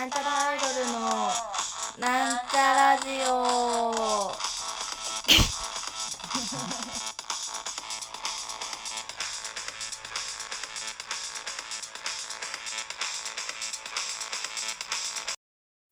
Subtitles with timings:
[0.00, 1.00] なんちゃらアイドルの
[1.98, 4.32] なんちゃラジオ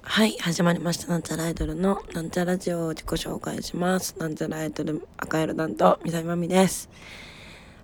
[0.03, 1.09] はい、始まりました。
[1.09, 4.15] なんちゃらアイドルのなんちゃラジオを自己紹介します。
[4.19, 6.89] なんちゃらアイドル赤色担当、みさみまみです。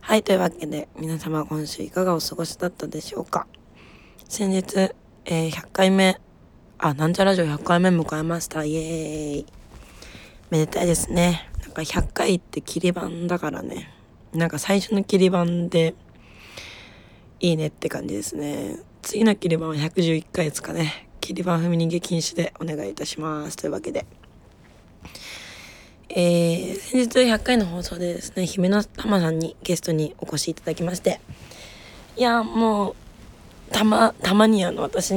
[0.01, 3.47] はい、というわけで、皆様今週いかがお過ごしだったでしょうか
[4.27, 4.95] 先日、
[5.27, 6.21] えー100回目、
[6.77, 8.63] あ、なんちゃラジオ100回目迎えました。
[8.63, 9.47] イエーイ。
[10.51, 11.49] めでたいですね。
[11.63, 13.91] なんか100回って切り板だからね。
[14.35, 15.95] なんか最初の切り板で、
[17.41, 18.77] いいねって感じですね。
[19.01, 21.09] 次の切り板は111回ですかね。
[21.23, 23.57] 切り板踏み逃げ禁止でお願いいたします。
[23.57, 24.05] というわけで。
[26.11, 31.23] えー、先日100回の放送でですね、姫の玉さんにゲストにお越しいただきまして、
[32.19, 32.97] いや、もう、
[33.71, 35.15] たま、たまにあの、私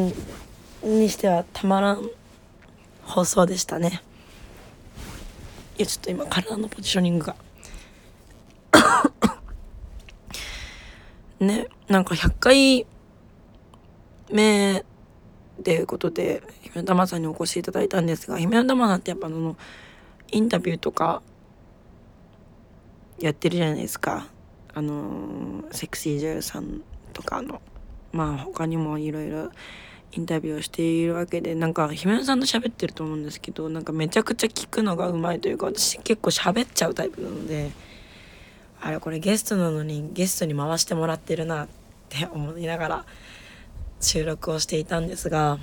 [0.83, 2.09] にしてはたまらん
[3.03, 4.01] 放送でしたね。
[5.77, 7.35] いや、ちょっと今、体のポジショニングが。
[11.39, 12.87] ね、なんか100回
[14.31, 14.83] 目
[15.59, 19.55] っていうことで姫玉さんにお越しいただいたんですが姫玉さんってやっぱあの
[20.31, 21.21] インタビューとか
[23.19, 24.27] やってるじゃないですか
[24.73, 26.81] あのセクシー女優さん
[27.13, 27.61] とかの
[28.11, 29.51] まあ他にもいろいろ
[30.13, 37.71] インタビューをしているわけでなんか姫野さんと喋ってると思うんですけどなんかめちゃくちゃ聞くのがうまいというか私結構喋っちゃうタイプなので
[38.81, 41.67] あれこれゲストなのにゲストに回してもらってるなっ
[42.09, 43.05] て思いながら
[43.99, 45.59] 収録をしていたんですが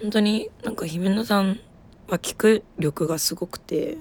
[0.00, 1.60] 本当になんか姫野さん
[2.08, 3.98] は聞く力がすごくて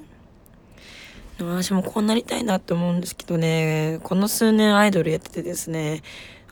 [1.40, 6.02] 私もこうなりたいなって思うんですけどねこの数年アイドルやっててですね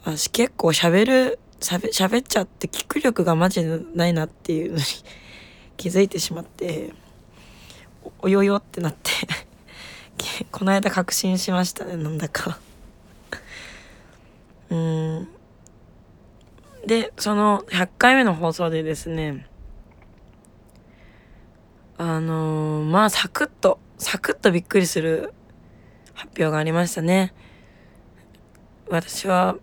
[0.07, 4.83] 私結構喋る喋喋っちゃって聞く力がマジでないなっていうのに
[5.75, 6.93] 気づいてしまって
[8.19, 9.11] およよってなって。
[10.49, 12.57] この間確信しましたねなんだか。
[14.71, 15.27] うん。
[16.85, 19.45] でその100回目の放送でですね
[21.97, 25.33] あのーまあサクッとサクッとびっくりする
[26.13, 27.33] 発表がありましたね。
[28.89, 29.57] 私は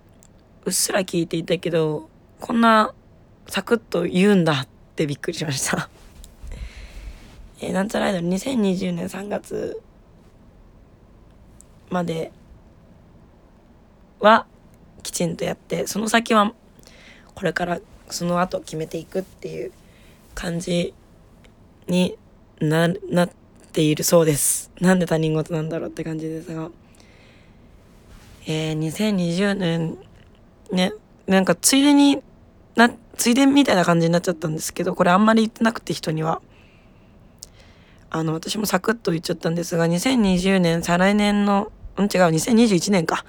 [0.65, 2.09] うっすら聞いていたけど
[2.41, 2.95] こんな
[3.47, 5.89] サクッと言うんだってびっくりしました
[7.61, 9.81] えーなんちゃらアイドル2020年3月
[11.91, 12.33] まで
[14.21, 14.47] は
[15.03, 16.55] きちんとやってその先は
[17.35, 19.73] これからその後決めていくっていう
[20.35, 20.95] 感じ
[21.87, 22.17] に
[22.61, 23.31] ななっ
[23.73, 24.71] ているそうです。
[24.81, 26.71] なんで他人事なんだろうって感じですが。
[28.47, 29.99] えー、2020年
[30.73, 30.93] ね
[31.27, 32.23] なんかついでに
[32.77, 36.41] なついでみたいな感じになっちゃったんですけどこれあんまり言ってなくて人には。
[38.11, 43.25] あの私もサクッと言っちゃったんですが2020年再来年のうん違う2021年か。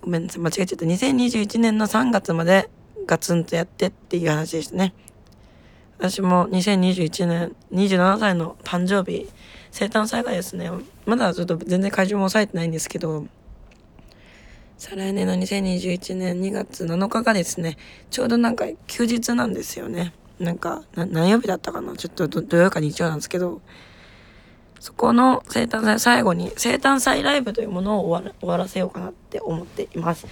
[0.00, 0.86] ごめんなさい間違えちゃった。
[0.86, 2.70] 2021年の3月まで
[3.06, 4.94] ガツンとやってっていう話でしたね。
[5.98, 9.28] 私も2021年27歳の誕生日
[9.70, 10.70] 生誕祭がですね
[11.04, 13.26] まだちょっと全然会場も抑えてないんですけど
[14.80, 17.76] 再来年の2021年2月7日がですね
[18.08, 20.14] ちょうどなんか休日なんですよね。
[20.38, 21.94] なんか何曜日だったかな？
[21.96, 23.60] ちょっとど土曜か日曜なんですけど。
[24.78, 30.26] そこの生誕祭最後に生誕祭ライブというものを終わら終わらせようかなって思っています。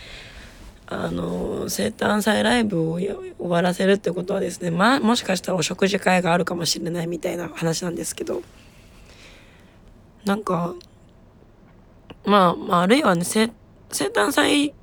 [0.87, 8.41] あの生誕祭ライブを終わらせるってことはですねまあもしかしたらお食事会があるかもしれないみたいな話なんですけど。
[10.25, 10.75] なんか
[12.25, 13.51] まあまああるいはね生
[13.91, 14.75] 生誕祭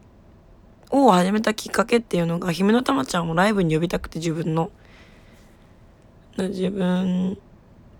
[0.89, 4.71] を始めたきっかけっていうのが姫の玉ちゃんをライブに呼びたくて自分の。
[6.37, 7.37] 自分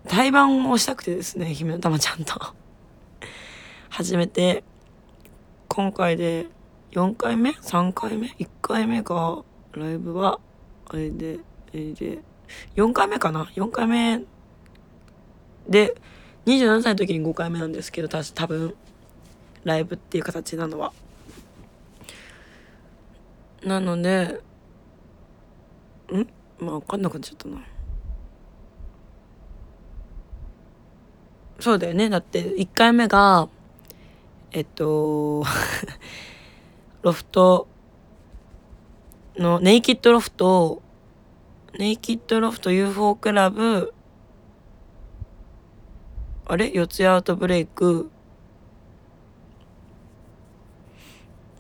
[0.08, 2.34] 対バンをしたくてですね姫の玉ちゃんと。
[3.90, 4.64] 初めて
[5.70, 6.48] 今回で
[6.92, 9.44] 4回目？3回目？1回目が
[9.74, 10.40] ライブは
[10.88, 12.20] あれであれで
[12.76, 14.24] 4回目かな？4回目
[15.70, 15.96] で
[16.46, 18.76] 27歳の時に5回目なんですけどた多分。
[19.66, 20.94] ライブっていう形なのは。
[23.64, 24.42] なので
[26.14, 26.28] ん？
[26.60, 27.58] まあ分かんなくなっちゃったな。
[31.60, 32.10] そうだよね。
[32.10, 33.50] だって1回目が
[34.52, 35.44] えっと
[37.02, 37.68] ロフト
[39.36, 40.82] のネイキッドロフト
[41.78, 43.94] ネイキッドロフト UFO クラブ
[46.46, 46.72] あれ？
[46.72, 48.12] 四ツ谷アウトブレイク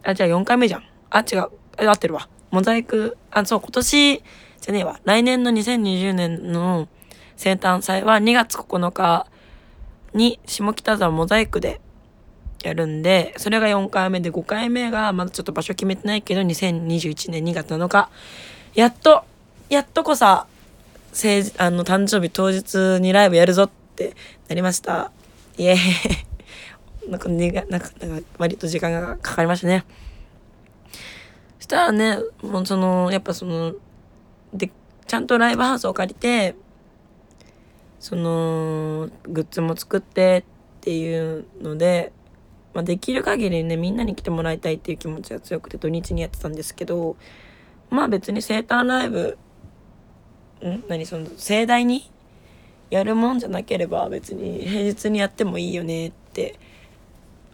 [0.05, 0.83] あじゃあ4回目じゃん。
[1.09, 1.49] あ違う。
[1.77, 2.29] 合ってるわ。
[2.51, 6.87] モザイク、あ、そう、今年、じゃねえわ、来年の2020年の
[7.35, 9.27] 生誕祭は2月9日
[10.13, 11.81] に下北沢モザイクで
[12.63, 18.09] やるんで、それが4回目で5回目がまだちょっと場所決めてないけど、2021年2月7日、
[18.73, 19.23] やっと、
[19.69, 20.47] やっとこさ、
[21.11, 24.15] せあの、誕生日当日にライブやるぞって
[24.47, 25.11] なりました。
[25.57, 26.34] イエーイ。
[27.09, 29.85] なんか、ね、なんか、なんか割と時間がかかりましたね。
[31.59, 33.73] したらね、もうその、やっぱその、
[34.53, 34.71] で、
[35.07, 36.55] ちゃんとライブハウスを借りて、
[37.99, 40.45] その、グッズも作って
[40.79, 42.11] っていうので、
[42.75, 47.15] まあ、できる限りねみんなに来てもらいたいっていう気持ちが強くて土日にやってたんですけど
[47.89, 49.37] まあ別に生誕ライブ
[50.61, 50.83] ん？
[50.89, 51.05] 何？
[51.05, 52.11] その盛大に
[52.89, 56.59] やるもんじゃなければ別に平日にやってもいいよねって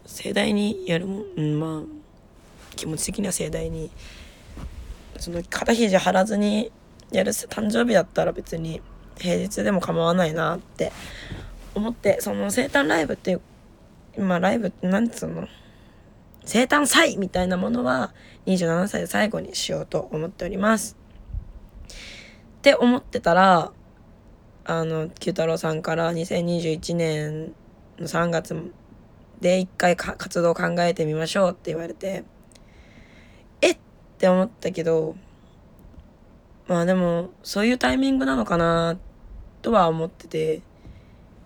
[0.05, 3.91] 盛大にやるもん、うん、まあ気持ち的には盛大に
[5.17, 6.71] その肩肘張らずに
[7.11, 8.81] やる誕生日だったら別に
[9.17, 10.91] 平日でも構わないなって
[11.75, 13.41] 思ってその生誕ライブっていう
[14.17, 15.47] まあライブなんつうの？
[16.43, 18.13] 生誕祭みたいなものは
[18.47, 20.97] 27歳で最後にしようと思っております。
[21.87, 23.71] って思ってたら
[24.65, 27.53] あの九太郎さんから2021年
[27.99, 28.55] の3月
[29.41, 32.23] で一回活動を考えてみましょうって言われて
[33.61, 33.77] えっ
[34.17, 35.15] て思ったけど
[36.67, 38.97] まあでもそういうタイミングなのかな
[39.61, 40.61] とは思ってて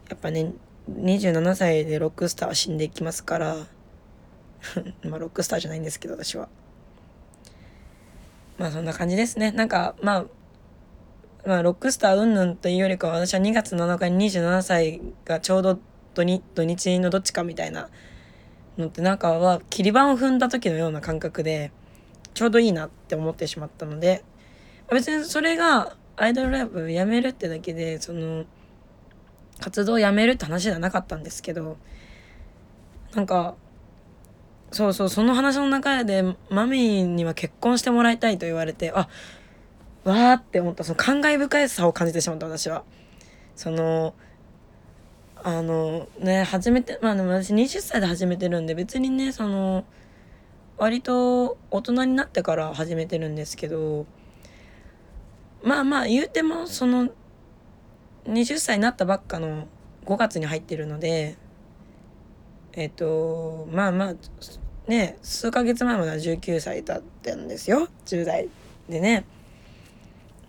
[0.10, 0.54] やっぱね
[0.90, 3.56] 27歳でロックスターは死んでいきますから
[5.04, 6.48] まあロックスターじゃないんですけど私は。
[8.58, 9.52] まあそんな感じですね。
[9.52, 10.26] なんかまあ
[11.46, 15.80] まあロックスターうんぬんというよりかは私は2月7日に27歳がちょうど
[16.16, 17.90] 土日土日のどっちかみたいな
[18.78, 21.72] のってなんかは切り板を踏んだ時のような感覚で
[22.34, 24.24] ちょうどいいなって思ってしまったので
[24.92, 28.46] 別にそれがアイドルライブやめるってだけでその
[29.60, 31.78] 活動をやめるって話じゃなかったんですけど
[33.14, 33.56] なんか
[34.72, 39.08] そうそうその話の中でマミーには結婚してもらいたいと言われてあ
[40.04, 42.84] わーって思ったその感慨深いさを感じてしまった私は。
[43.56, 44.14] その
[45.48, 49.86] あのね初めてまあでも私20歳で始めてるんで別にねその
[50.76, 54.08] 割と大人になってから始めてるんですけど
[55.64, 57.10] まあまあ言うてもその
[58.26, 59.68] 20歳になったばっかの
[60.06, 61.38] 5月に入ってるので
[62.74, 64.16] えっ、とまあまあ
[64.90, 67.88] ね数ヶ月前までは19歳だったんですよ。
[68.08, 68.50] 10代
[68.90, 69.26] でね。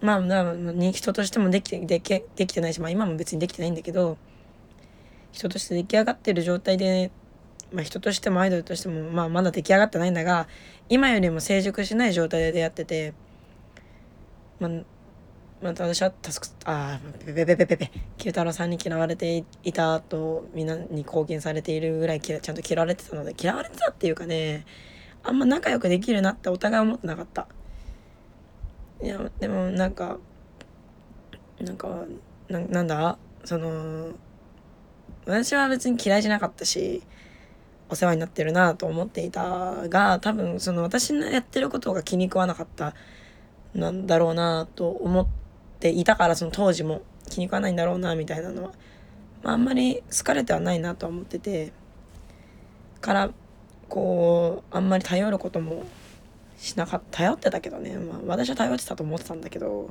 [0.01, 0.55] まあまあ
[0.91, 4.17] 人としてもできてできできてないし、まあ、今も別にできてないんだけど
[5.37, 7.11] 人として出来上がってる状態で、
[7.71, 10.49] まあ、人としてもアイドルとしても、まあ、まだ出来上がってないんだが
[10.89, 13.13] 今よりも成熟しない状態で出会ってて、
[14.61, 14.71] まあ、
[15.63, 24.65] また私は助くあペペペペペペ九太郎さんに嫌われていたとみんなに貢献されているぐらいちゃんと嫌われてたので嫌われてたっていうかね
[25.23, 27.47] あんま仲良くできるなってお互い思ってなかった。
[29.03, 30.17] いやでもなんか
[31.61, 32.05] なんか
[32.49, 33.19] ななんだ？
[33.45, 34.13] その
[35.27, 37.03] 私は別に嫌いじゃなかったし
[37.89, 42.95] お世話になってるなと思っていたが多分その私のやってることが気に食わなかった
[43.75, 45.27] なんだろうなと思っ
[45.79, 48.73] ていたからその当時も気に食わないんだろうなみたいなのは、
[49.43, 51.73] まあ、あんまり好かれてはないなとは思ってて
[53.01, 53.31] から
[53.89, 55.85] こうあんまり頼ることも
[56.57, 59.91] しなかった頼ってたけどね、まあ、私は頼ってたと思ってたんだけど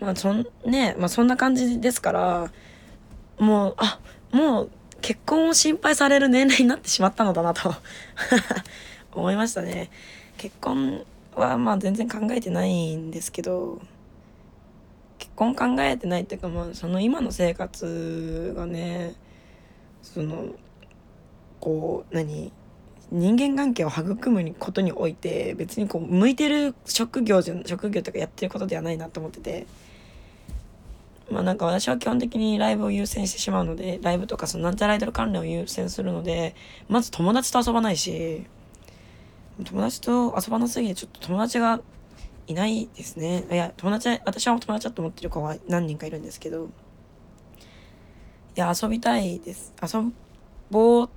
[0.00, 2.52] まあそんねまあそんな感じですから
[3.38, 4.00] もうあ
[4.32, 7.74] もう結婚を心配される年齢になってしまったのだなと。
[9.12, 9.90] 思いましたね。
[10.36, 11.04] 結婚
[11.34, 13.80] はまあ全然考えてないんですけど
[15.18, 19.14] 結婚考えてないっていうかまあその今の生活がね
[20.02, 20.46] その
[21.60, 22.52] こう何
[23.10, 29.66] 人間関係を育むことにおいて別にこう向いてる職業じゃ職業とかやってることではないなと思ってて。
[31.30, 36.54] まあなんか私は基本的にライブを優先してしまうのでライブとかそのなんちゃらアイドル関連を優先するので
[36.88, 38.46] まず友達と遊ばないし
[39.64, 41.80] 友達と遊ばなすぎてちょっと友達が
[42.48, 43.44] いないですね。
[43.50, 46.68] いや、友達、私は友達だと思ってる子が何人かいるんですけど、い
[48.54, 49.74] や、遊びたいです。
[49.82, 50.00] 遊
[50.70, 51.10] ぼう、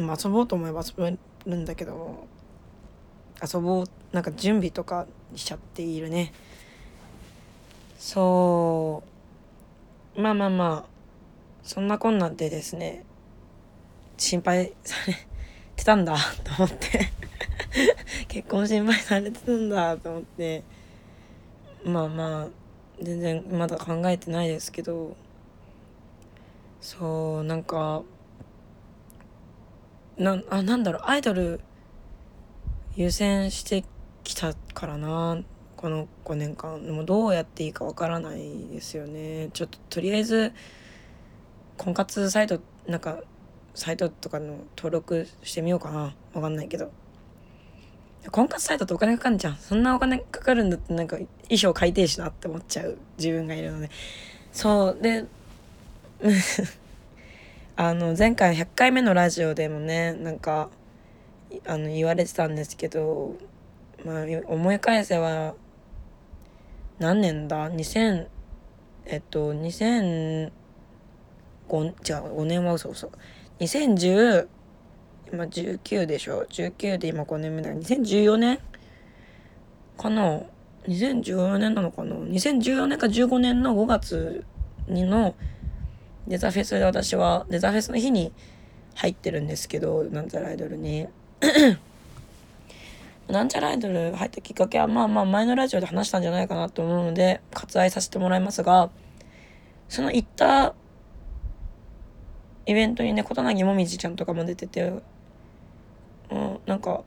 [0.00, 2.26] まあ、遊ぼうと思えば遊べるんだけど、
[3.42, 5.06] 遊ぼう、なんか準備とか
[5.36, 6.32] しちゃっているね。
[7.98, 9.17] そう、
[10.18, 10.84] まあまあまあ、
[11.62, 13.04] そんなこんなんでですね、
[14.16, 15.16] 心配され
[15.76, 17.12] てたんだ と思って。
[18.26, 20.64] 結婚心配されてたんだと思って。
[21.84, 22.48] まあまあ
[23.00, 25.16] 全然まだ考えてないですけど。
[26.80, 28.02] そうなんか
[30.16, 31.60] なあなんだろうアイドル
[32.96, 33.84] 優先して
[34.24, 35.40] きたからな
[35.78, 39.48] この5年間もうどうやっていいかわからないですよね。
[39.52, 40.52] ちょっととりあえず
[41.76, 43.20] 婚活サイトなんか
[43.74, 46.14] サイトとかの登録してみようかな。
[46.34, 46.90] わかんないけど。
[48.32, 52.98] 婚活サイトってお金かかんじゃんそんなお金かかるんだってなんか衣装改定しなって思っちゃう。
[53.16, 53.88] 自分がいるので。
[54.52, 54.98] そう。
[55.00, 55.26] で
[57.76, 60.70] あの前回100回目のラジオでもねなんか
[61.68, 63.36] あの言われてたんですけど
[64.04, 65.54] まあ思い返せば
[66.98, 68.26] 何年だ？2000
[69.06, 73.10] えっと2005違う5年は嘘嘘。
[73.60, 74.48] 2010
[75.32, 77.70] 今19でしょ？19で今5年目だ。
[77.70, 78.58] 2014年？
[79.96, 80.40] かな
[80.86, 84.44] ？2014年なのかな？2014年か15年の5月
[84.88, 85.34] にの
[86.26, 88.32] デザフェスで私はデザフェスの日に
[88.96, 91.06] 入ってるんですけどなんちゃらアイドルに。
[93.28, 98.90] なんちゃらアイドル入ったきっかけはまあまあ前のラジオで話したんじゃないかなと思うので割愛させてもらいますが
[99.88, 100.74] その行った
[102.64, 105.02] イベントにね小柳もみじちゃんとかも出てて
[106.30, 107.02] うんなんか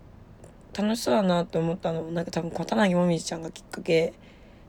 [0.78, 4.13] 楽しそうだなと思ったのなんか多分小柳もみじちゃんがきっかけ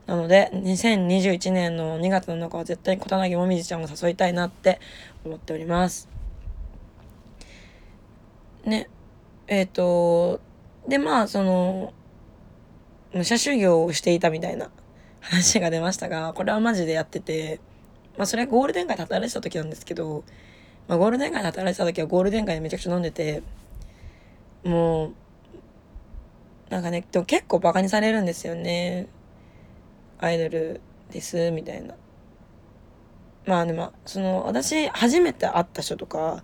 [0.07, 4.79] なので2021年の2月の中は絶対に小柳もみじちゃんを誘いたいなって
[5.23, 6.09] 思っております。
[8.65, 8.89] ね
[9.47, 10.41] えっ、ー、と
[10.87, 11.93] でまあその
[13.13, 14.69] 武者修行をしていたみたいな
[15.21, 17.59] 話が出ましたがこれはマジでやってて
[18.17, 20.23] まあそれはゴールデン街で働いてた時なんですけど、
[20.87, 23.43] まあ、ゴールデン街で働いてた時はゴールデン街でめちゃくちゃ飲んでて
[24.63, 25.13] もう
[26.69, 29.07] なんかねでも結構バカにされるんですよね。
[30.19, 31.95] アイドルですみたいな。
[33.45, 36.43] まあでもその私初めて会った人とか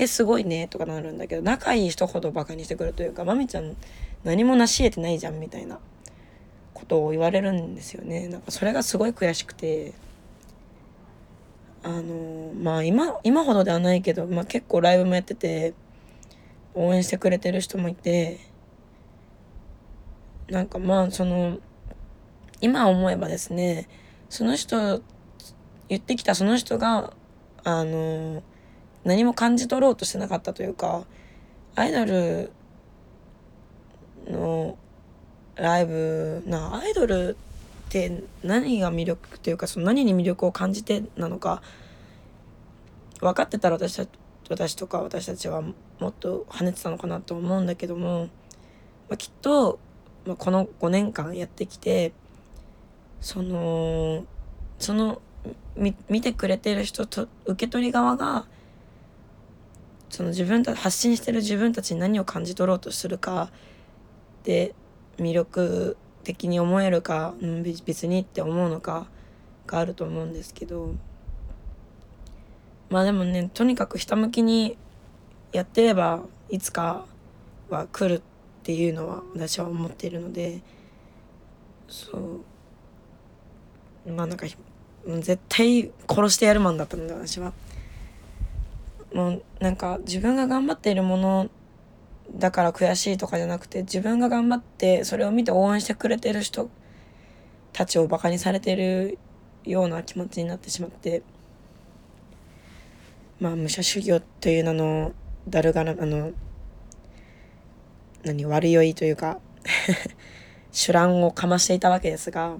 [0.00, 3.76] えすごいねとかなるんだけど仲いい人ほどバカにしてくるというかまみちゃん
[4.24, 5.78] 何も成し得てないじゃんみたいな
[6.72, 8.26] ことを言われるんですよね。
[8.28, 9.92] なんかそれがすごい悔しくて
[11.82, 15.74] あのまあ今今ほどではないけど、まあ、結構ライブもやってて
[16.74, 18.40] 応援してくれてる人もいて
[20.48, 21.58] なんかまあその
[22.62, 23.88] 今思えばですね
[24.28, 25.02] その人
[25.88, 27.12] 言ってきたその人が
[27.64, 28.42] あの
[29.10, 31.02] 何も感じ取ろうとしてなかったというか
[31.74, 32.52] アイドル
[34.28, 34.78] の
[35.56, 37.36] ライブなアイドル
[37.88, 41.60] って何が魅力っていうかその何に魅力を感じてなのか
[43.20, 44.06] 分かってたら私た
[44.48, 45.72] 私とか私たちはも
[46.08, 48.28] っと跳ねてたのかなと思うんだけども、
[49.08, 49.80] まあ、きっと、
[50.24, 52.12] ま、この5年間やってきて
[53.20, 54.24] その
[54.78, 55.20] その
[55.76, 58.44] 見てくれてる人と受け取り側が
[60.10, 63.50] その自分た発信してる自分たちに何を感じ取ろうとするか
[64.42, 64.74] で
[65.18, 69.06] 魅力的に思えるか、うん、別にって思うのか
[69.66, 70.94] があると思うんですけど。
[72.90, 74.76] まあでもねとにかくひたむきに
[75.52, 77.06] やってればいつか
[77.68, 78.22] は来るっ
[78.64, 80.60] ていうのは私は思っているので。
[81.88, 82.42] そ
[84.06, 84.10] う。
[84.10, 84.46] まあなんか
[85.06, 87.52] 絶対殺してやるマンだったので私は。
[89.14, 91.50] もうなんか自分が頑張っているもの
[92.34, 96.70] だから悔しいとかじゃなくて自分が頑張ってそれを見て応援してくれてる人
[97.72, 99.18] たちをバカにされてる
[99.64, 101.22] ような気持ちになってしまって
[103.40, 105.12] まあ武者修行という名の
[105.48, 106.32] だるがらあの
[108.22, 109.38] 何悪酔いというか
[110.72, 112.56] 手乱をかましていたわけですが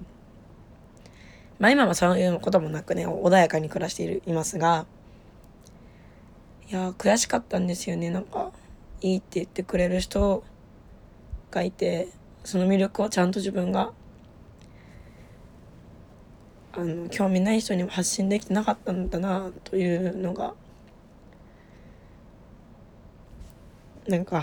[1.59, 4.85] まあ今はそういうこともなくね穏やかに暮らしているいますが
[6.71, 8.09] いや悔しかったんですよね。
[8.09, 8.51] なんか
[9.01, 10.41] いいって言ってくれる人
[11.51, 12.07] がいて
[12.45, 13.91] その魅力をちゃんと自分が
[16.71, 20.53] あの興味ない人にも発信できてなかったんだなというのが
[24.07, 24.41] なんか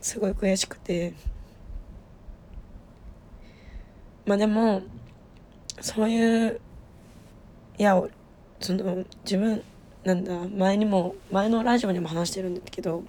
[0.00, 1.14] すごい悔しくて。
[4.24, 4.82] まあでも
[5.80, 6.60] そういう
[7.76, 8.00] いや
[8.60, 9.64] その自分
[10.04, 13.04] なんだ前にも前のラジオにも話してるんだけど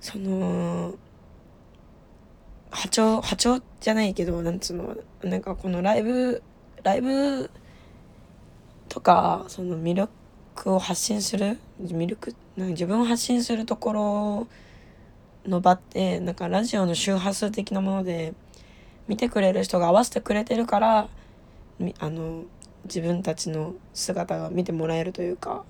[0.00, 0.94] その
[2.70, 6.42] 波長波長じゃないけどなんつうのなんかこのライブ
[6.82, 7.50] ライブ
[8.88, 14.48] とかその魅力を発信する魅力なんか自分を発信するところ
[15.46, 18.34] の場ってなんかラジオの周波数的なもので
[19.08, 21.08] 見てくれる人が合わせてくれてるから
[21.98, 22.44] あの
[22.84, 25.64] 自分たちの姿が見てもらえるというか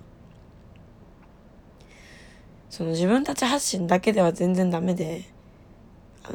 [2.69, 5.25] その自分たち発信だけでは全然ダメで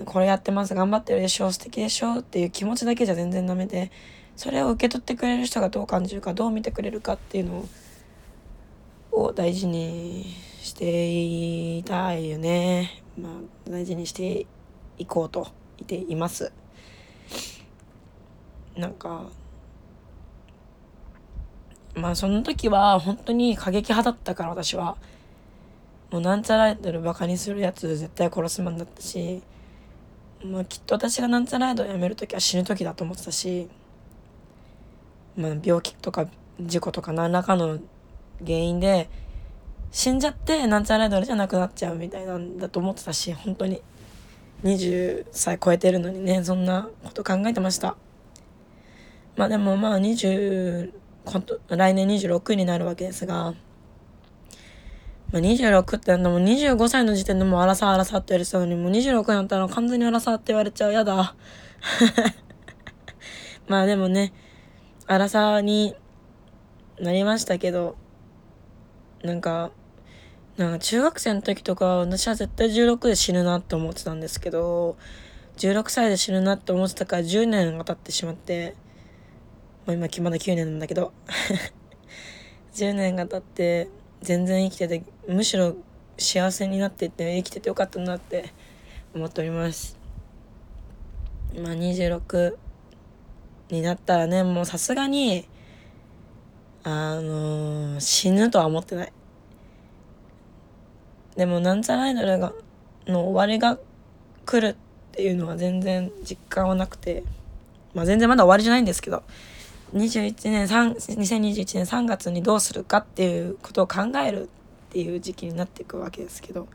[0.04, 3.90] これやってます頑張ってるでしょ素敵でしょっていう気持ちだけじゃ全然ダメで
[4.36, 7.64] それを受け取ってくれる人がどう感じるかどう見てくれるかっていうの
[9.10, 10.26] を大事に
[10.60, 13.02] していたいよね。
[13.20, 13.32] まあ
[13.68, 14.46] 大事にして
[14.96, 16.52] いこうと言っています。
[18.76, 19.26] なんか
[21.94, 24.96] まあその時は本当に過激派だったから私は。
[26.10, 29.42] もうなんちゃらアイドルバカにするやつ絶対殺すマンだったし。
[30.44, 33.68] まあきっと私がなんちゃらアイドルやめる時は死ぬ時だと思ってたし。
[35.36, 36.28] まあ病気とか
[36.60, 37.78] 事故とか何らかの
[38.44, 39.08] 原因で
[39.90, 43.82] 死んじゃってなんちゃらアイドルじゃなくなっちゃうみたいなんだと思ってたし本当に。
[44.64, 47.96] 20歳超えてるのにねそんなこと考えてました。
[49.36, 50.92] まあでもまあ20
[51.68, 53.54] 来年26になるわけですが、
[55.32, 60.92] まあ、26ってのも25歳の時点でもう荒さ荒さって言われてたのにもう26になったら完全に荒さって言われちゃう。
[60.92, 61.34] やだ。
[63.68, 64.32] まあでもね
[65.06, 65.94] 荒さに
[66.98, 67.96] なりましたけど
[69.22, 69.70] なんか
[70.56, 74.96] なんか中学生の時とか私は絶対16で死ぬなって思ってたんですけど
[75.58, 78.74] 16歳で死ぬなって思ってたから10年が経ってしまって
[79.96, 81.12] まあ、今まだ9年なんだけど。
[82.74, 83.88] 10年が経って
[84.22, 85.74] 全然生きててむしろ
[86.16, 88.52] 幸せになってて生きててよかったなって
[89.14, 89.98] 思っております。
[91.56, 92.56] まあ26
[93.70, 95.48] になったらねもうさすがに
[96.84, 99.12] あのー、死ぬとは思ってない。
[101.36, 102.52] でもなんちゃらアイドルが
[103.06, 103.78] の終わりが
[104.44, 104.76] 来るっ
[105.12, 107.24] ていうのは全然実感はなくて。
[107.94, 109.22] まあ全然まだ終わりじゃないんですけど。
[109.94, 114.48] 21年3 2021年3月にどうするかっていうことを考えるっ
[114.90, 116.68] ていう時期になっていくわけですけど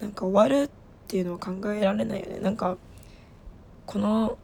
[0.00, 0.70] なんか終わるっ
[1.08, 2.40] ていうのは考えられないよね。
[2.40, 2.76] なんか
[3.86, 4.38] この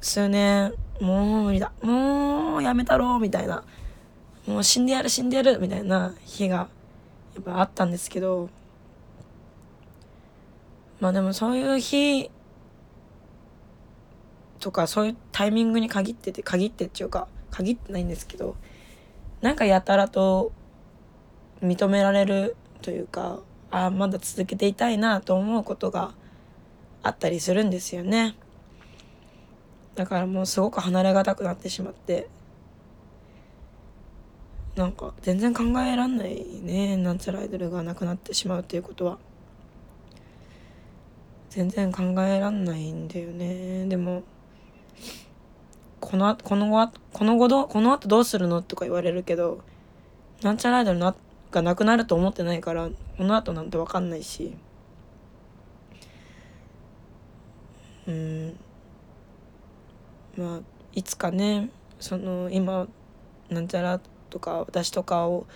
[0.00, 1.72] 数年もう無理だ。
[1.82, 3.64] もうやめたろうみたいな。
[4.46, 8.48] もう死んでやる死んでやるみたいな日がやっぱあったんですけど
[10.98, 12.30] まあでもそういう日
[14.60, 18.56] とかそういうタイミングに限ってて限ってっていうか限ってないんですけど
[19.40, 20.52] なんかやたらと
[21.62, 26.12] 認められるというかああまだ続けていたいなと思うことが
[27.02, 28.36] あったりするんですよね。
[29.94, 32.28] だからもうすごく離れがたくなってしまって
[34.76, 39.18] なんか全然考えらんないねなんちゃらアイドルがなくなってしまうっていうことは。
[41.50, 43.84] 全然考えらんないんだよね。
[43.86, 44.22] でも
[46.00, 49.60] このこの後この後どこの後どうするのとか言われるけど
[50.42, 51.14] なんちゃらアイドルな
[51.50, 54.54] がなくなると思ってないからこの後なんて分かんないし
[58.06, 58.56] うん
[60.36, 60.60] まあ
[60.94, 62.88] いつかねその今
[63.50, 65.46] なんちゃらとか私とかを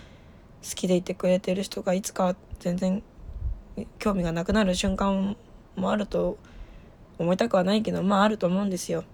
[0.63, 3.03] 好きでいてくれてる人がいつか全然
[3.99, 5.37] 興味がなくなる瞬間
[5.77, 6.39] もあると
[7.19, 9.05] 思いたくはないけどまああると思うんですよ。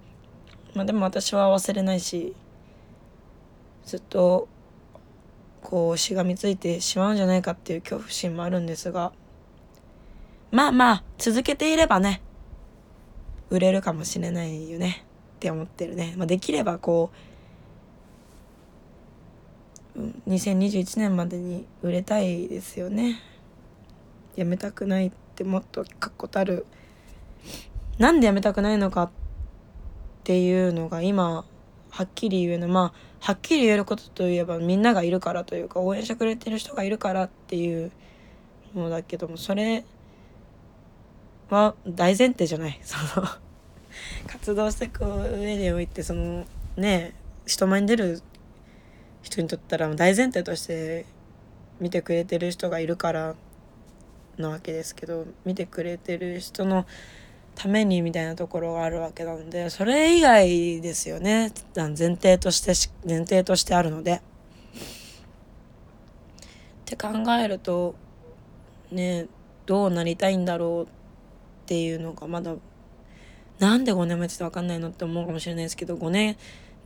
[0.75, 2.35] まあでも私は忘れないし
[3.85, 4.49] ずっと
[5.63, 9.13] こうしがみついてしまうんじゃないかっていう恐怖心もあるんですが
[10.51, 12.23] まあまあ続けていればね
[13.51, 15.05] 売れるかもしれないよね
[15.37, 17.31] って思ってるね、まあ、できればこう
[20.29, 23.21] 2021年までに売れたいですよね。
[24.37, 26.65] やめたくないってもっと確固たる。
[27.99, 29.30] なんでやめたくないのかって
[30.21, 31.45] っていうのが今
[31.91, 37.91] はっきり言うのまあはっきり言えることといえばみんながいるからというか応援してくれてる人がいるからっていう
[38.75, 39.85] のだけどもそれ
[41.49, 42.79] は大前提じゃない。
[42.85, 43.27] その
[44.27, 46.45] 活動していく上でおいてその
[46.77, 47.15] ね
[47.47, 48.23] 人前に出る
[49.23, 51.07] 人にとったら大前提として
[51.81, 53.35] 見てくれてる人がいるから
[54.37, 56.87] なわけですけど見てくれてる人の
[57.61, 62.73] ためにみたいなところがあるわけなのでそれ以外ですよね前提として
[63.07, 64.15] 前提としてあるので。
[64.15, 64.21] っ
[66.87, 67.95] て考えると
[68.91, 69.27] ね
[69.67, 70.87] どうなりたいんだろうっ
[71.67, 72.55] ていうのがまだ
[73.59, 76.37] なんで5年もやってて分かんないのって思うかもしれないですけど5年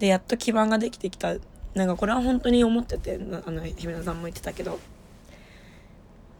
[0.01, 1.37] でやっと基盤ができてきた
[1.75, 4.81] なんかこれは本当に思っててあの姫田さんも言ってたけど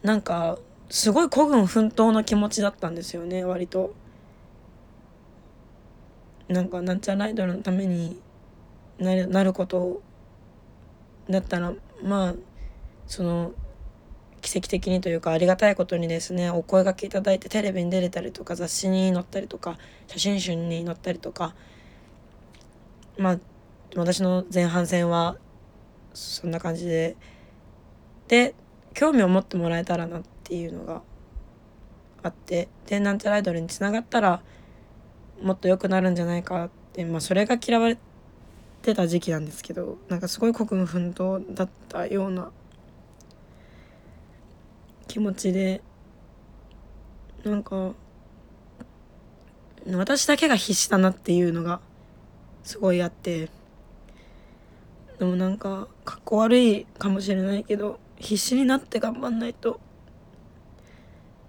[0.03, 0.59] なんか
[0.91, 3.95] すごい孤軍奮闘の気持ちだったんですよね割と。
[6.49, 8.21] なんかなんちゃらアイドルのために
[8.99, 10.03] なるなること
[11.29, 12.35] だったらまあ
[13.07, 13.53] その
[14.43, 21.55] 奇跡的にというかありがたいことにですねお声がけいただいてテレビに出れたりとか雑誌に載ったりとか写真集に載ったりとか
[23.17, 23.39] まあ
[23.97, 25.37] 私の前半戦は
[26.13, 27.17] そんな感じで
[28.29, 28.55] で
[28.93, 31.03] 興味を持ってもらえたらなっていうのが
[32.23, 34.43] あってでなんちゃらアイドルにつながったら
[35.45, 37.99] もっと良くなるんじゃないかってまあそれが嫌われ
[38.81, 42.51] てた時期なんですけどなんかすごい国務奮闘だったような
[45.07, 45.83] 気持ちで
[47.45, 47.93] なんか
[49.87, 51.81] 私だけが必死だなっていうのが
[52.63, 53.51] すごいあって
[55.19, 59.79] でもなんかかっこ悪いかもしれないけど必死になって頑張んないと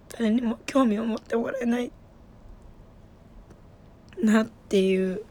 [0.10, 1.94] 誰にも興味を持ってもらえない
[4.26, 5.24] なっていう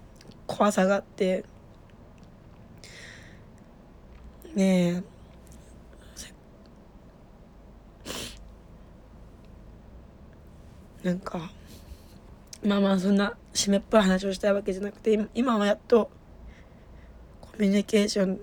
[0.47, 1.45] 怖さがあって。
[4.55, 5.15] ねえ。
[11.05, 11.51] なんか
[12.65, 16.11] まあまあそんな湿っぽい話をしたいわけじゃなくて今はやっと
[17.43, 18.41] コミュニケーション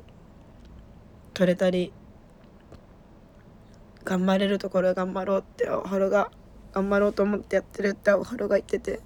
[1.33, 1.91] 取れたり
[4.03, 6.29] 頑張れるところ頑張ろうっておはるが
[6.73, 8.99] 頑張ろうと思ってやってるっておはるが言ってて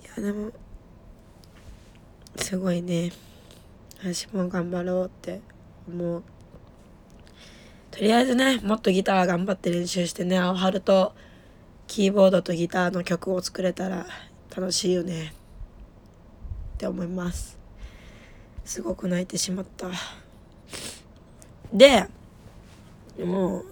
[0.00, 0.50] いやでも
[2.36, 3.12] すごいね。
[3.98, 5.40] 私も頑張ろうって
[5.88, 6.22] 思う。
[7.90, 11.14] とりあえずねもっとギター頑張って練習してね青春と
[11.86, 14.06] キーボードとギターの曲を作れたら
[14.54, 15.32] 楽しいよね。
[16.74, 17.58] って思います。
[18.64, 19.88] すごく泣いてしまった。
[21.72, 22.06] で
[23.18, 23.64] もう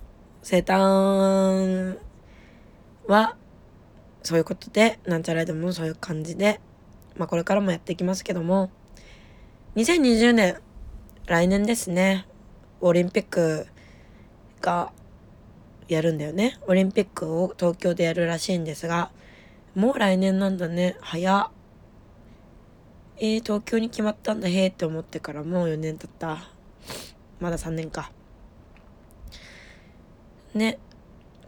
[0.42, 1.98] 生誕
[3.06, 3.36] は
[4.24, 6.60] そういうことでなんちゃらでもそういう感じで
[7.16, 8.70] まあこれからもやっていきますけども
[9.76, 10.56] 2020年
[11.26, 12.26] 来年ですね
[12.80, 13.66] オリンピック
[14.60, 14.92] が
[15.88, 16.58] やるんだよね。
[16.66, 19.10] オリンピックを東京でやるらしいんですが
[19.74, 20.96] もう来年なんだね。
[21.00, 21.50] 早
[23.16, 24.48] えー、東京に決まったんだ。
[24.48, 26.48] へえって思ってからもう4年経った。
[27.40, 28.10] まだ3年か。
[30.54, 30.78] ね。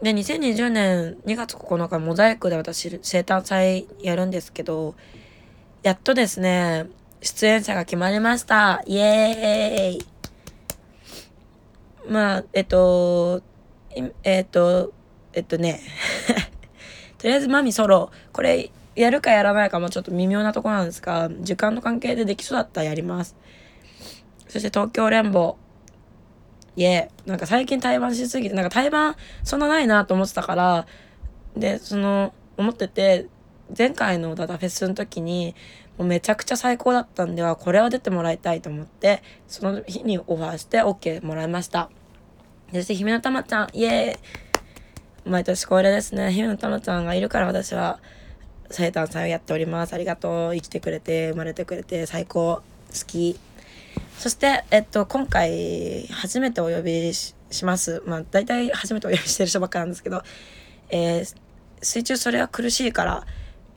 [0.01, 4.95] で2020年2月9日モザイクで私生誕祭やるんですけど
[5.83, 6.87] やっとですね
[7.21, 10.17] 出演者が決まりましたイエーイ
[12.09, 13.41] まあ、えっと、
[14.23, 14.93] えっと、
[15.33, 15.81] えっとね、
[17.17, 23.35] とりあえずマミソロ、これやるかやらないかもちょっと微妙なとこなんですが、時間の関係でできそうだったらやります。
[24.47, 25.57] そして東京連合。
[26.77, 30.85] いえ、なんか最近対バンしすぎて、なんか対バンそんなないなと思ってたから、
[31.57, 33.25] で、その、思ってて、
[33.75, 35.55] 前回のダダフェスの時に、
[35.97, 41.89] もうめちゃくちゃ最高だったんでは、これは出てもらいたいと思って、その日にオファーして OK もらいました。
[42.71, 46.31] そして姫のたまちゃん、イエーイ毎年恒例ですね。
[46.31, 47.99] 姫のたまちゃんがいるから私は
[48.69, 49.93] 生誕祭をやっております。
[49.93, 50.55] ありがとう。
[50.55, 52.61] 生きてくれて、生まれてくれて、最高。
[52.89, 53.39] 好き。
[54.17, 58.01] そして、えっと、今回、初めてお呼びします。
[58.05, 60.23] まあ、大体初めてお呼びしてる人ばっかなんですけど、
[60.89, 61.35] えー、
[61.81, 63.25] 水中それは苦しいから、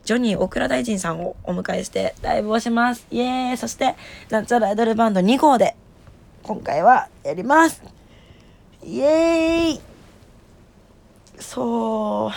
[0.04, 3.06] ジョニー大倉大臣さんをお迎えしてライブをします。
[3.10, 3.96] イエーイそして、
[4.30, 5.76] なんちゃらアイドルバンド2号で、
[6.42, 7.82] 今回はやります。
[8.82, 9.80] イエーイ
[11.38, 12.32] そ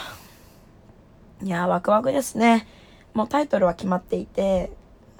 [1.41, 2.67] ういやワクワクですね
[3.13, 4.71] もうタイトルは決まっていて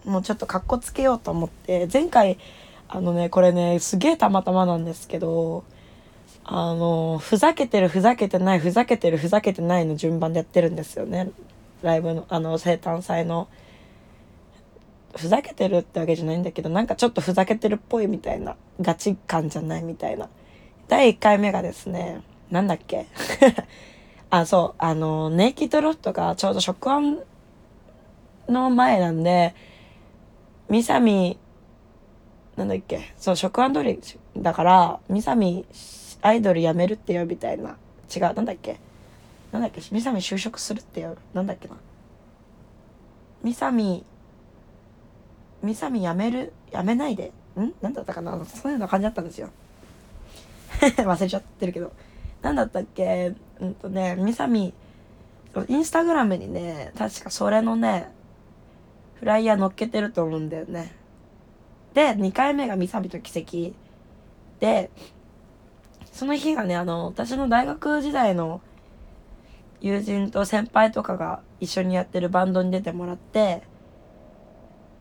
[0.03, 2.37] もうちょっとかっこつけようと思って前回
[2.87, 5.63] あのねこれねすげえたまたまなんですけど
[6.43, 11.31] あのふざけてるふざけてないふざけてるふざけてないの順番でやってるんですよね。
[11.81, 13.47] ライブのあの生誕祭の。
[15.15, 20.27] ふざけてるってわけじゃないんだけどなんかちょっとふざけてるっぽいみたいなガチ感じゃないみたいな。
[20.87, 23.05] 第1回目がですね、なんだっけ？
[24.31, 27.19] あ、そう、あの、ネイキッドロフトがちょうど食案
[28.49, 29.53] の前なんで、
[30.69, 31.37] ミサミ、
[32.55, 33.99] なんだっけ、そう、食案通り
[34.37, 35.65] だから、ミサミ
[36.21, 37.77] アイドル辞めるってよみたいな。
[38.15, 38.79] 違う、なんだっけ？
[39.51, 39.81] なんだっけ？
[39.91, 41.17] ミサミ就職するってよ。
[41.33, 41.75] なんだっけな？
[43.43, 44.05] ミサミ、
[45.61, 47.31] ミサミ辞める、辞めないで。
[47.59, 47.73] ん？
[47.81, 48.31] なんだったかな？
[48.45, 49.49] そういうような感じだったんですよ。
[50.79, 51.91] 忘れちゃってるけど。
[52.41, 53.33] なんだったっけ？
[53.59, 54.73] うんとね、みさみ、
[55.67, 58.11] インスタグラムにね、確かそれのね、
[59.19, 60.91] フライヤー載っけてると思うんだよね。
[61.93, 63.75] で、2回目がみさみと奇跡。
[64.60, 64.89] で、
[66.12, 68.62] その日がね、あの、私の大学時代の
[69.82, 73.63] 友人と先輩とかが一緒にやってるバンドに出てもらって、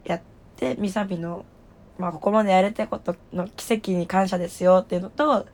[0.04, 0.22] やっ
[0.56, 1.44] て、ミサビの、
[1.98, 5.46] まあ、ここまでやれたことの奇跡に感謝ですよっていうのと、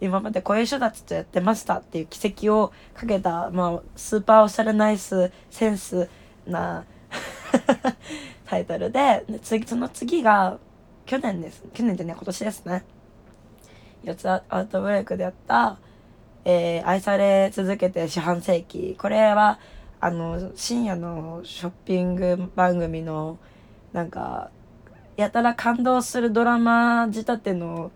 [0.00, 6.08] 今までこういう人たちとやってましたっていう奇跡をかけた、まあ、スーパーおしゃれナイスセンス
[6.46, 6.84] な
[8.44, 10.58] タイトルでで次その次が
[11.06, 11.62] 去年です。
[11.72, 12.84] 去年でね今年ですね。
[14.04, 15.78] 四つアウトブレイクでやった、
[16.44, 18.96] えー愛され続けて四半世紀。
[18.98, 19.58] これは
[20.00, 23.38] あの深夜のショッピング番組の
[23.92, 24.50] なんか
[25.16, 27.90] やたら感動するドラマ仕立ての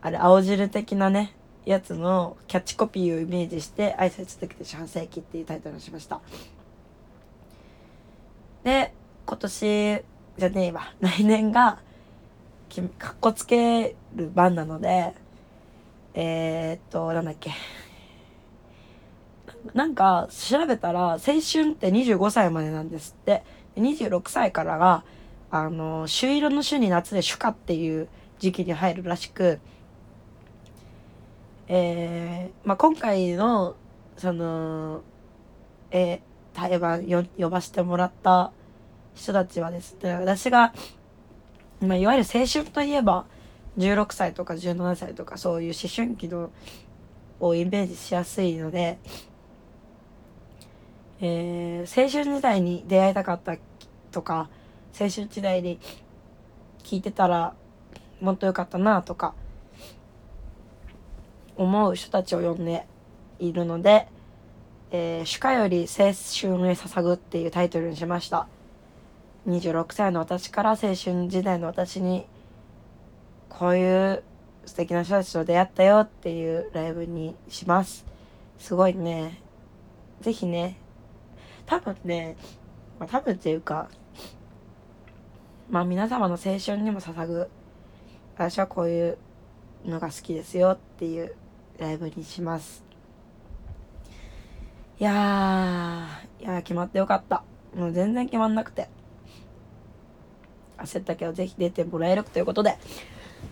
[0.00, 6.20] あれ青汁的なねやつのキャッチコピーをイメージして「愛され続けて四半世紀」っていうタイトルにしました。
[8.62, 8.94] で
[9.26, 10.02] 今年
[10.38, 10.92] じゃねえわ。
[11.00, 11.80] 来年が
[12.68, 15.14] きかっこつける番なので
[16.14, 17.52] えー、っとなんだっけ。
[19.74, 23.42] なんか調べたら青春って25歳までなんですって。
[23.76, 25.04] 26歳からが
[25.50, 29.60] あの朱色の朱に夏で朱夏っていう時期に入るらしく
[31.68, 33.74] えーまあ、今回の
[34.16, 35.02] その
[35.90, 36.20] えー
[36.56, 38.50] 対バンよ呼ばせてもらった
[39.14, 40.72] 人たちはですね私が、
[41.80, 43.26] まあ、いわゆる青春といえば
[43.78, 46.50] 16歳とか17歳とかそういう思春期の
[47.40, 48.98] をイメージしやすいので、
[51.20, 53.56] えー青春時代に出会いたかった
[54.10, 54.48] とか
[54.98, 55.78] 青春時代に
[56.82, 57.54] 聞いてたら
[58.20, 59.34] もっと良かったなとか
[61.56, 62.86] 思う人たちを呼んで
[63.38, 64.08] いるので
[64.90, 68.48] 「えー主歌より青春へ捧ぐ」っていうタイトルにしました。
[69.46, 70.96] 26歳の私から青春
[71.28, 72.26] 時代の私に
[73.48, 74.22] こういう
[74.64, 78.04] 素敵な人たちと出会ったよっていうライブにします。
[78.58, 79.40] すごいね。
[80.20, 80.76] ぜひね。
[81.64, 82.36] 多分ね、
[82.98, 83.88] まあ、多分っていうか
[85.68, 87.48] まあ皆様の青春にも捧ぐ
[88.36, 89.18] 私はこういう
[89.84, 91.34] のが好きですよっていう
[91.78, 92.84] ライブにします。
[94.98, 97.44] いやーいや決まってよかった。
[97.74, 98.88] もう全然決まんなくて。
[100.78, 102.76] 焦ったけどぜひ出てもらえるということで。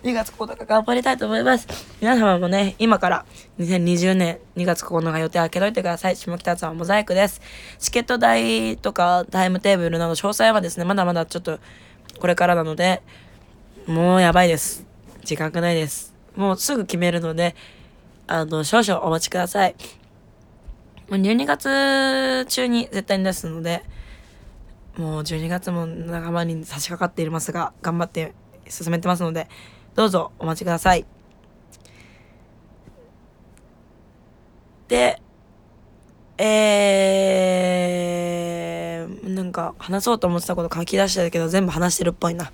[0.03, 1.67] 2月9日頑張りたいと思います。
[2.01, 3.25] 皆様もね今から
[3.59, 6.15] 2020年2月9日予定開けといてください。
[6.15, 7.41] 下北沢モザイクです。
[7.79, 11.59] チケット代とかタイムテーブルなど詳細はですねまだまだちょっと
[12.19, 13.01] これからなので
[13.87, 14.85] もうやばいです。
[15.23, 16.13] 時間がないです。
[16.35, 17.55] もうすぐ決めるので
[18.27, 19.75] あの少々お待ちください。
[21.09, 23.83] もう12月中に絶対に出すので
[24.97, 28.33] もう12月も仲間に差し掛かっていますが頑張って
[28.67, 29.47] 進めてますので
[29.93, 31.05] どうぞお待ちください。
[34.87, 35.21] で
[36.37, 42.51] えー、なんか話そうと思ってたこと書き出してたけど全部話してるっぽいな。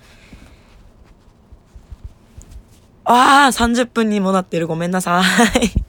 [3.04, 4.66] ああ30分にもなってる。
[4.66, 5.22] ごめんなさ
[5.60, 5.82] い。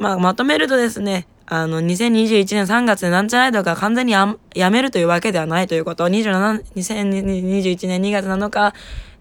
[0.00, 8.72] まあ、まとめるとですね、あの、2021年3月でなんちゃらアイドルが完全にやめるというわけではないということ、27 2021年2月7日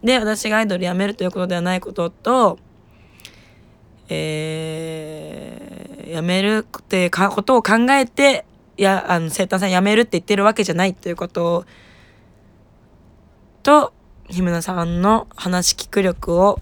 [0.04, 2.60] で私がアイドル辞めるということではないことと、
[4.10, 8.46] えー、辞めるってかことを考えて、
[8.78, 11.66] いや、あの、生誕さん辞めるって言ってるわけじゃないということ。
[13.64, 13.92] と、
[14.30, 16.62] 日村さんの話聞く力を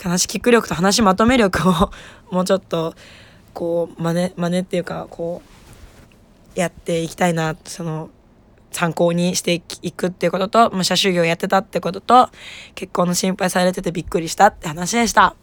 [0.00, 1.90] 話聞く力と話まとめ力を
[2.30, 2.94] もうちょっと
[3.54, 5.40] こう真似真似っていうかこ
[6.56, 8.10] うやっていきたいなその
[8.70, 12.28] 参考にしていくっていうことと武者修行やってたってことと
[12.74, 15.36] 結婚の心配されててびっくりしたって話でした。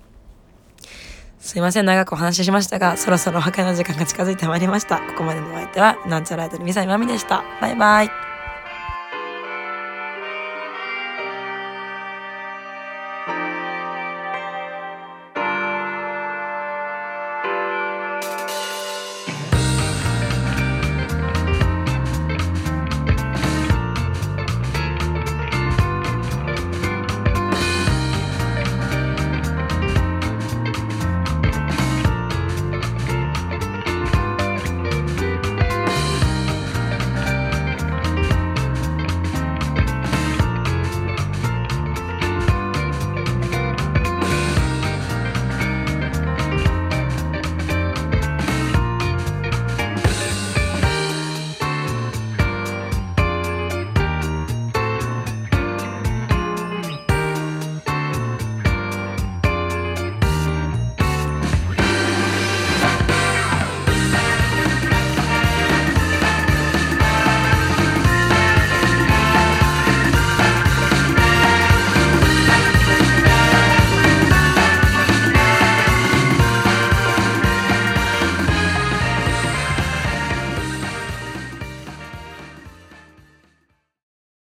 [1.39, 1.85] すいません。
[1.85, 4.99] 長くお話ししましたがそろそろお別れの時間が近づいてまいりました。
[4.99, 7.43] ここまでのお相手はなんちゃらアイドルみさみまみでした。
[7.59, 8.30] バイバイ。